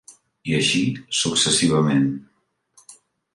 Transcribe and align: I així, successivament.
I 0.51 0.53
així, 0.59 0.79
successivament. 1.17 2.09